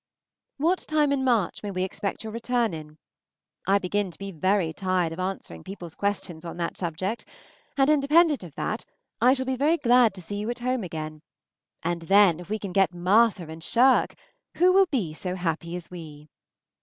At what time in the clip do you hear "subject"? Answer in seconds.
6.75-7.23